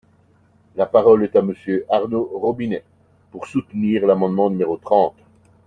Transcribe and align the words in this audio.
La 0.77 0.87
parole 0.87 1.23
est 1.25 1.35
à 1.35 1.43
Monsieur 1.43 1.85
Arnaud 1.87 2.31
Robinet, 2.33 2.83
pour 3.29 3.45
soutenir 3.45 4.07
l’amendement 4.07 4.49
numéro 4.49 4.75
trente. 4.77 5.13